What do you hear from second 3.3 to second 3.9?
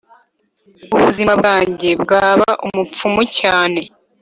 cyane.